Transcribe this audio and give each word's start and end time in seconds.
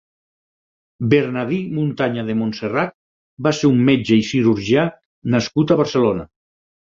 Bernadí 1.09 1.59
Muntanya 1.73 2.23
de 2.29 2.35
Montserrat 2.39 2.95
va 3.49 3.53
ser 3.57 3.71
un 3.73 3.85
metge 3.91 4.19
i 4.21 4.25
cirurgià 4.31 4.89
nascut 5.35 5.75
a 5.77 5.81
Barcelona. 5.83 6.27